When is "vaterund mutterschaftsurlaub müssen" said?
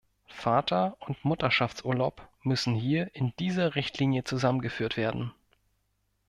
0.25-2.73